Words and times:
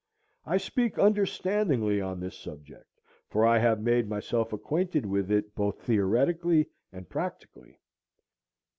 I 0.47 0.57
speak 0.57 0.97
understandingly 0.97 2.01
on 2.01 2.19
this 2.19 2.35
subject, 2.35 2.87
for 3.29 3.45
I 3.45 3.59
have 3.59 3.79
made 3.79 4.09
myself 4.09 4.51
acquainted 4.51 5.05
with 5.05 5.29
it 5.29 5.53
both 5.53 5.79
theoretically 5.83 6.71
and 6.91 7.07
practically. 7.07 7.77